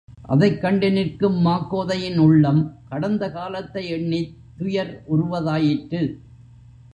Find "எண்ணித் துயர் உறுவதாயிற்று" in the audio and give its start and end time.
3.87-6.01